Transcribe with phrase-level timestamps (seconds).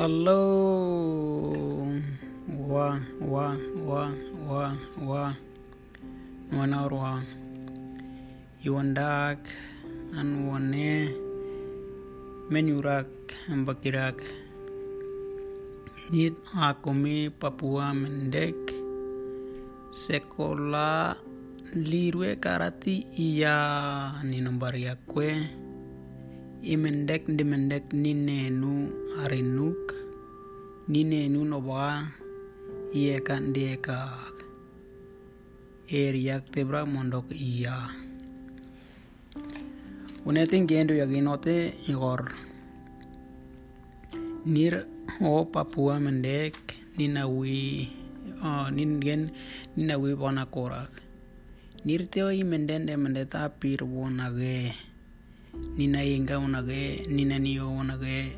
[0.00, 0.48] Halo.
[2.48, 3.52] Wah, wah,
[3.84, 4.08] wah,
[4.48, 5.36] wah, wah.
[6.48, 7.28] Nuana ruang.
[8.64, 9.44] Yuandak
[10.16, 11.12] an wane
[12.48, 13.12] menyurak
[13.52, 14.16] ambakirak.
[16.08, 18.72] Nit akumi Papua mendek
[19.92, 21.12] sekolah
[21.76, 25.59] lirwe karati iya ni nombaria kwe
[26.60, 28.92] imendek dimendek ninenu
[29.24, 29.96] arinuk
[30.88, 31.40] ninenu
[33.24, 34.12] kan deka
[35.88, 37.88] eriak tebra mondok iya
[40.28, 42.28] unetin gendo yaginote igor.
[44.44, 44.84] Nir
[45.24, 46.56] o papua mendek
[46.96, 47.88] ninawi
[48.44, 49.32] uh, ningen
[49.76, 50.92] ninawi bona korak
[51.84, 54.89] nir teo i mendende mendeta pir wonage
[55.76, 58.36] nina inga wonage nina niyo wonage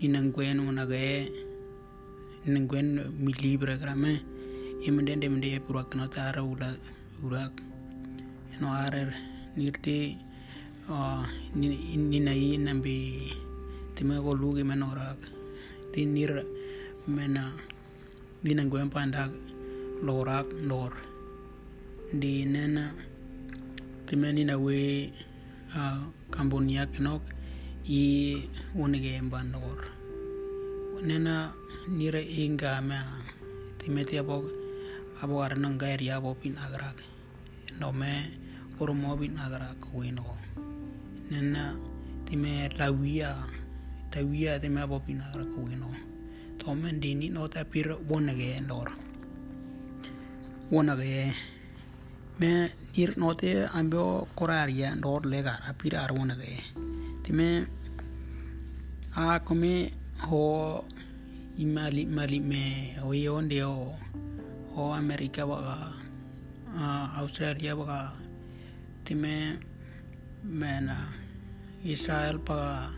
[0.00, 1.32] nina ngwen wonage
[2.44, 2.88] nina ngwen
[3.22, 4.12] mi libre grame
[4.86, 6.70] i mendende mende purak no tara ula
[7.24, 7.54] urak
[8.60, 9.10] no arer
[9.56, 10.16] nirti
[10.88, 12.96] uh, nina i nambi
[13.96, 15.20] time ko lugi menorak
[15.92, 16.44] ti nir
[17.08, 17.52] mena
[18.44, 19.32] nina ngwen pandak
[20.02, 20.92] lorak lor.
[22.12, 22.92] Di nena
[24.12, 24.54] nina
[26.30, 27.22] kambonia kenok
[27.88, 28.02] i
[28.74, 29.78] unige mbandor
[31.02, 31.52] nena
[31.88, 32.98] nire inga me
[33.78, 34.42] time ti abo
[35.22, 36.98] abo arno ngairi abo pin agrak
[37.80, 38.30] no me
[38.80, 40.24] oromo pin agrak wino
[41.30, 41.74] nena
[42.26, 43.36] time lawia
[44.10, 45.90] tawia time abo pin agrak wino
[46.58, 48.88] to men di ni no ta pir wonage ndor
[50.70, 51.34] wonage
[52.38, 56.64] me nir note ambio koraria ndor legar apir ar wonage
[57.24, 57.66] time
[59.16, 59.92] a kome
[60.28, 60.84] ho
[61.58, 62.62] imali mali me
[63.04, 63.94] o yonde o
[64.76, 66.06] o amerika baga
[66.76, 68.12] australia baga.
[69.04, 69.58] Time
[70.44, 71.08] mena
[71.84, 72.92] israel baga.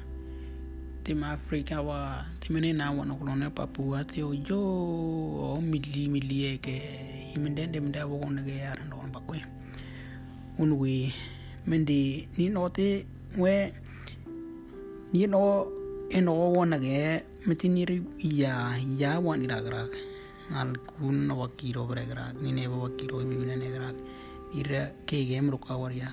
[1.05, 2.27] Tim afrika baga.
[2.41, 4.05] Time ne na wono kolone papua.
[4.05, 8.79] Te o jo o mili mili ke imendende menda bo nge yar
[9.29, 9.45] ndon bakwe
[10.59, 11.15] unwi
[11.67, 13.07] mendi ni note
[13.39, 13.73] we
[15.13, 15.67] ni no
[16.11, 19.93] eno wona ge metiniri ya ya wani ragrak
[20.57, 23.97] al kun no wakiro bregrak ni ne wakiro mi ne negrak
[24.55, 26.09] ira ke game ruka waria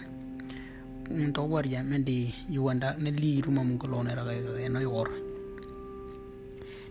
[1.09, 5.09] un to waria mendi yuanda ne liru mam kolone raga no yor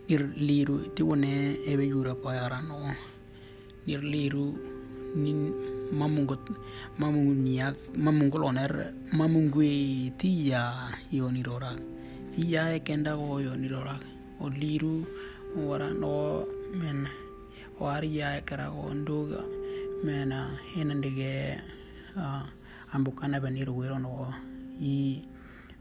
[0.09, 2.77] ir liru ti wone ebe yura pa yara no
[3.87, 4.57] nir liru
[5.17, 6.45] nin mamungot
[6.99, 9.63] mamungu niak mamungu loner mamungu
[10.19, 11.79] tiya yoni rorak
[12.35, 14.03] tiya e kenda go yoni rorak
[14.43, 15.07] o liru
[15.55, 16.43] wara no
[16.75, 17.07] men
[17.79, 19.41] o ariya e kara go nduga
[20.05, 21.63] mena hinandige
[22.19, 22.45] uh,
[22.93, 24.35] ambukana benir wero no
[24.83, 25.23] i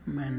[0.06, 0.38] men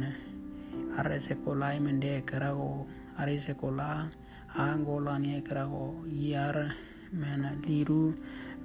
[0.99, 2.87] are sekolah mende kara go.
[3.19, 4.11] Are sekolah
[4.57, 6.05] angola ni kara go.
[6.07, 6.75] Yar
[7.13, 8.15] mena liru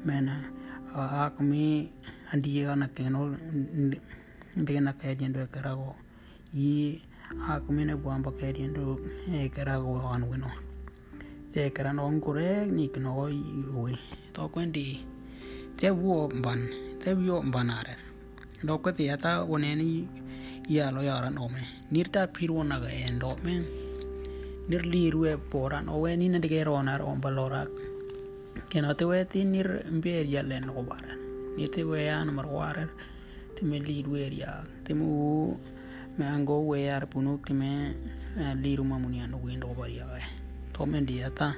[0.06, 0.38] mena
[0.96, 1.92] akmi
[2.34, 3.38] andiga na keno
[4.58, 5.96] ndiga na kaya diendo ekarago
[6.54, 7.02] yi
[7.50, 8.98] akmi ne buamba kaya diendo
[9.30, 10.50] ekarago an wino
[11.54, 13.98] te ekara no ngure ni kino yui
[14.34, 15.06] to kwendi
[15.78, 16.70] te buo mban
[17.02, 17.96] te buo mbanare
[18.64, 20.08] do kweti yata woneni
[20.70, 21.62] ya lo yaran ome
[21.92, 23.66] nirta pirwo naga endo men
[24.70, 27.89] nir liru e poran owe ni na dige ronar on balorak kena
[28.68, 31.14] te we ti nir mber ya len ko bara
[31.56, 32.90] ni te we ya no mar warer
[33.56, 35.56] te me li wer ya te mu
[36.18, 37.96] me ango we ya punu te me
[38.64, 40.20] liru mamuni ano windo bar ya ga
[40.74, 41.56] to men dia ta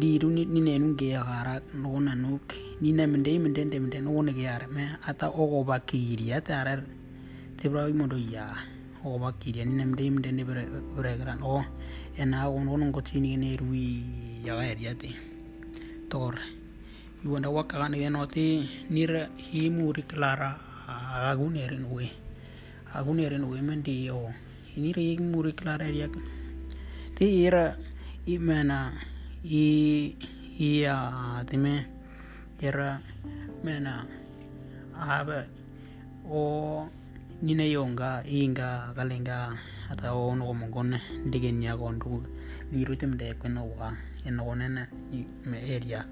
[0.00, 2.54] liru ni ni nenu ge gara no na nuk.
[2.80, 5.80] Ni na mende mende mende mende no ne ge ya me ata o go ba
[5.80, 6.84] kiri ya ta rar
[7.58, 8.46] te bra mo do ya
[9.04, 10.62] o ba kiri ni na mende mende ne bre
[10.94, 11.64] bre gran o
[12.14, 14.94] ena go no ngo tini ne rui ya ga ya
[16.08, 16.40] tor
[17.24, 20.56] iwanda wakagan ya noti nira himuri klara
[21.28, 22.08] agunerin we
[22.96, 24.32] agunerin we mendi o
[24.72, 26.08] inira himuri klara ya
[27.12, 27.76] ti ira
[28.24, 28.96] imena
[29.44, 30.16] i
[30.56, 30.96] iya
[31.44, 31.84] time
[32.58, 33.04] ira
[33.60, 34.08] mena
[34.96, 35.44] aba
[36.24, 36.88] o
[37.44, 39.52] nina yonga inga galenga
[39.92, 42.24] ata o no mongone digen ya gondu
[42.72, 43.68] liru tim de kweno
[44.24, 46.02] me area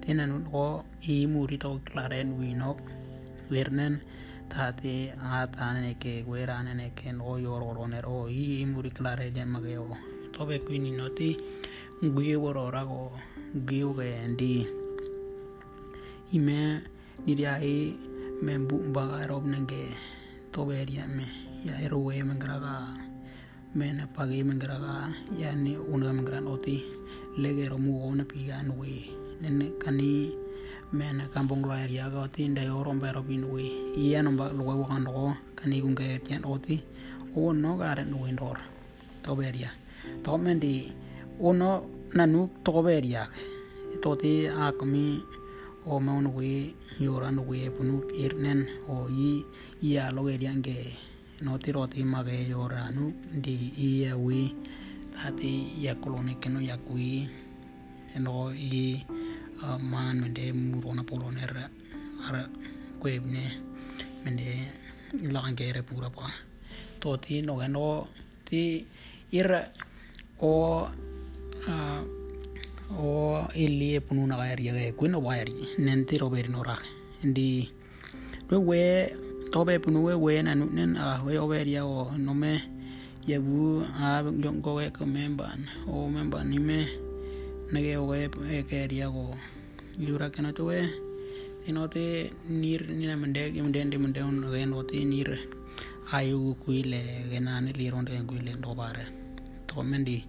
[0.00, 2.76] tena no i muri to klaren wi no
[3.50, 4.00] lernen
[4.48, 9.96] tate atane ke guera ne ke no yoro roner o i muri klare de mageo
[10.32, 11.36] tobe quindi noti
[12.02, 13.12] gwe woro rago
[13.66, 14.66] gwe ge ndi
[16.36, 16.58] ime
[17.26, 17.76] niria e
[18.42, 19.82] membu baga rob nenge
[20.52, 21.26] tobe ria me
[21.66, 23.09] ya ero we mengraga
[23.70, 26.82] mena pagi mengraga ya ni una mengraga noti
[27.38, 29.06] legero mu ona piga we
[29.38, 30.34] nene kani
[30.90, 34.50] mena kampung lo area ga ti nda yo romba ro bin we iya no ba
[34.50, 36.58] lo wa kan ro kan igun ga tian o
[37.54, 38.58] no ga re no ndor.
[39.22, 39.70] To beria
[40.24, 40.90] to men di
[41.38, 43.22] o no na nu to beria
[44.02, 45.22] to ti a kami
[45.86, 49.46] o ma no we yo ran we punu irnen o i
[49.78, 51.09] iya lo ge yang ge
[51.40, 54.52] no ti ro ti ma ge yo ranu di iya we
[55.24, 57.28] ati ya kolone ke no ya kui.
[58.18, 59.04] No i
[59.80, 61.64] man mende murona polone ra
[62.26, 62.42] ara
[62.98, 63.44] kwebne
[64.24, 64.48] mende
[65.30, 66.26] langere pura pa.
[67.00, 68.08] To ti no no
[68.44, 68.84] ti
[69.30, 69.62] ira
[70.42, 70.88] o
[72.90, 76.76] o ili punu na gairi ga kuno wairi nen ti roberi no ra
[77.22, 77.70] ndi
[78.50, 79.14] we
[79.50, 82.62] we to be punu we we na nen a we overi o no me
[83.26, 86.86] ye bu a go ko memban o memban ni me
[87.72, 88.30] nage oge
[88.68, 89.34] keria go.
[89.98, 90.88] Liura kena tuwe
[91.66, 95.38] inote nir nina mende ki mende ndi mende on ge note nir
[96.12, 99.04] ayu kuile gena ne liron de kuile ndo bare
[99.66, 100.24] to mendi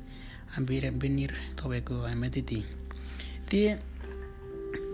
[0.57, 2.65] ambire benir to be ko ametiti
[3.47, 3.75] ti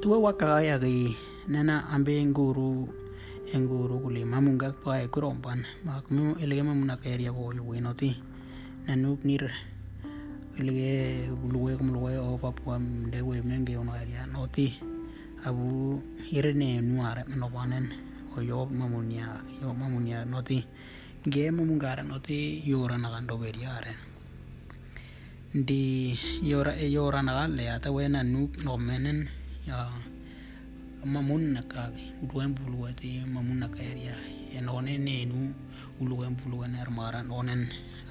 [0.02, 1.16] tuwe waka ya ge
[1.48, 3.07] nana ambe nguru
[3.56, 6.64] enguru kuli mamunga pa e kuromban mak mu elege
[10.58, 14.74] ilge luwe kum luwe o papua de we menge area noti
[15.46, 16.02] abu
[16.34, 17.94] irene nuare no panen.
[18.36, 20.66] O yo mamunia yo mamunia noti
[21.30, 23.94] ge mamungara noti yora na gando beriare
[25.54, 29.30] di yora e yora na le ata we na nu no menen.
[29.68, 29.90] Ya
[31.14, 31.92] mamun na ka
[32.30, 34.16] duem bulu ati mamun na ka area
[34.52, 35.40] e no ne ne nu
[36.02, 37.62] ulu em bulu ne armara nonen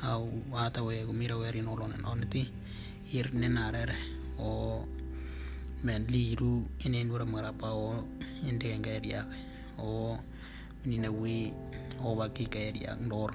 [0.02, 0.25] au
[0.56, 2.43] ata we gumira we rin olon on ti
[3.12, 3.96] ir ne narere.
[4.38, 4.84] O
[5.84, 8.04] men liru ene nura mara pa o
[8.48, 9.25] ende ngaria
[9.78, 10.19] o
[10.84, 11.52] ni na we
[12.02, 13.32] o ba ki karia ndor.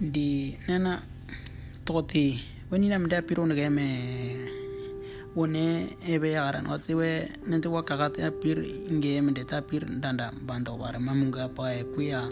[0.00, 1.02] Di nana
[1.84, 3.86] toti wani na mda piro na game
[5.36, 8.58] wone ebe yaran oti we nente wa kakate pir
[8.90, 12.22] inge mende ta pir danda bando bare mamunga pa e kuya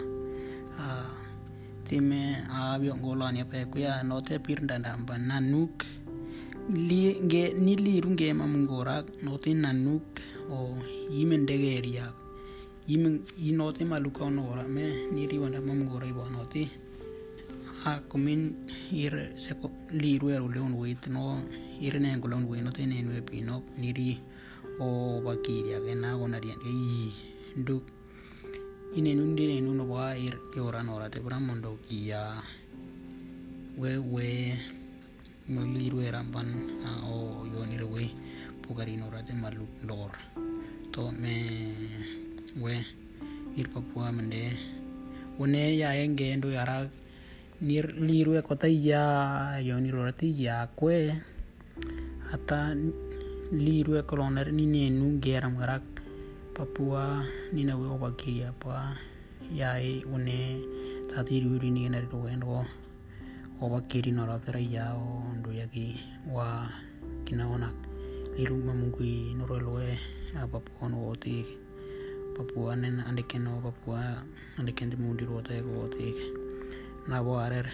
[1.87, 5.85] time abio ngolani pa kuya note pir danda ba nanuk.
[6.69, 10.05] Li nge ni liru nge mamungora note nanuk
[10.53, 10.77] o
[11.09, 12.13] yimen degeria
[12.85, 16.69] yimen inote maluka onora me ni riwana mamungora ibo note.
[17.89, 18.53] A kumin
[18.93, 21.41] ir se ko liru eru leon wait no
[21.79, 24.19] ir ne ngolon we no tene no pino niri.
[24.79, 27.13] O bakiria ke na gona rian ke i.
[27.59, 27.83] Nduk.
[28.95, 32.43] Ine nundi ne nuno ba ir ke ora no rate bra mondo kia.
[33.77, 34.55] We we.
[35.47, 36.47] Mo liru era ban
[37.07, 38.11] o yo ni we
[38.61, 40.11] pugari no rate malu lor
[40.91, 41.35] to me
[42.59, 42.85] we.
[43.55, 44.55] Ir papua mende.
[45.39, 46.89] One ya enge ndo yara
[47.61, 48.41] nir liru e
[51.79, 52.75] ya ya ata
[53.51, 55.83] liru e koloner ni ne nu geram garak
[56.53, 58.95] papua ni na oba kiria pa
[59.51, 60.61] ya e une
[61.09, 62.65] tati liru ni gener do endo.
[63.61, 65.99] Oba kiri no rapera ya o ndo ya ki
[66.31, 66.69] wa
[67.25, 67.75] kina onak
[68.37, 69.99] liru mamungui no roe
[70.35, 71.15] a papua no
[72.39, 74.23] papua nen andeken no papua
[74.57, 76.15] andeken di mundi rota e ko oti
[77.07, 77.67] na bo arer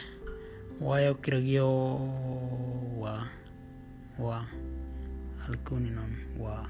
[0.81, 1.69] wa yo kiragio
[2.97, 3.44] wa
[4.19, 4.45] wa
[5.47, 6.67] alkuni non wa